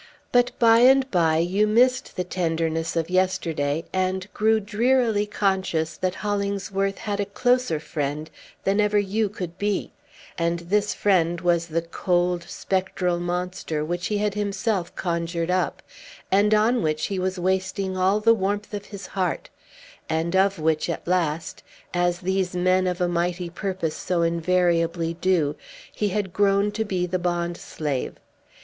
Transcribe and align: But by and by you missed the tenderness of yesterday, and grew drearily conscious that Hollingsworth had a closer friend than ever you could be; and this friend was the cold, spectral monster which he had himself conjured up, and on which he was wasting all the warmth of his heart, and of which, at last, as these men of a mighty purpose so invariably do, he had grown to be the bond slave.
But 0.31 0.51
by 0.57 0.79
and 0.79 1.11
by 1.11 1.37
you 1.37 1.67
missed 1.67 2.15
the 2.15 2.23
tenderness 2.23 2.95
of 2.95 3.11
yesterday, 3.11 3.85
and 3.93 4.27
grew 4.33 4.59
drearily 4.59 5.27
conscious 5.27 5.95
that 5.95 6.15
Hollingsworth 6.25 6.97
had 6.97 7.19
a 7.19 7.25
closer 7.27 7.79
friend 7.79 8.27
than 8.63 8.81
ever 8.81 8.97
you 8.97 9.29
could 9.29 9.59
be; 9.59 9.91
and 10.39 10.57
this 10.57 10.95
friend 10.95 11.39
was 11.41 11.67
the 11.67 11.83
cold, 11.83 12.41
spectral 12.41 13.19
monster 13.19 13.85
which 13.85 14.07
he 14.07 14.17
had 14.17 14.33
himself 14.33 14.95
conjured 14.95 15.51
up, 15.51 15.83
and 16.31 16.51
on 16.55 16.81
which 16.81 17.05
he 17.05 17.19
was 17.19 17.37
wasting 17.37 17.95
all 17.95 18.19
the 18.19 18.33
warmth 18.33 18.73
of 18.73 18.85
his 18.87 19.05
heart, 19.05 19.51
and 20.09 20.35
of 20.35 20.57
which, 20.57 20.89
at 20.89 21.07
last, 21.07 21.61
as 21.93 22.21
these 22.21 22.55
men 22.55 22.87
of 22.87 23.01
a 23.01 23.07
mighty 23.07 23.51
purpose 23.51 23.97
so 23.97 24.23
invariably 24.23 25.13
do, 25.13 25.55
he 25.91 26.07
had 26.09 26.33
grown 26.33 26.71
to 26.71 26.83
be 26.83 27.05
the 27.05 27.19
bond 27.19 27.55
slave. 27.55 28.15